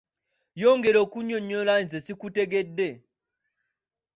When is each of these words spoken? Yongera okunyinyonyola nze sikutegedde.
Yongera 0.61 0.99
okunyinyonyola 1.05 1.73
nze 1.83 1.97
sikutegedde. 2.05 2.89